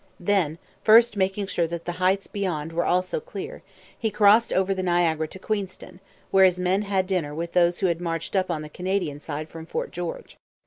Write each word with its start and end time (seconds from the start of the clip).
Then, 0.19 0.57
first 0.83 1.15
making 1.15 1.45
sure 1.45 1.67
that 1.67 1.85
the 1.85 1.91
heights 2.01 2.25
beyond 2.25 2.73
were 2.73 2.85
also 2.85 3.19
clear, 3.19 3.61
he 3.95 4.09
crossed 4.09 4.51
over 4.51 4.73
the 4.73 4.81
Niagara 4.81 5.27
to 5.27 5.37
Queenston, 5.37 5.99
where 6.31 6.43
his 6.45 6.59
men 6.59 6.81
had 6.81 7.05
dinner 7.05 7.35
with 7.35 7.51
those 7.53 7.81
who 7.81 7.85
had 7.85 8.01
marched 8.01 8.35
up 8.35 8.49
on 8.49 8.63
the 8.63 8.67
Canadian 8.67 9.19
side 9.19 9.47
from 9.49 9.67
Fort 9.67 9.91
George. 9.91 10.37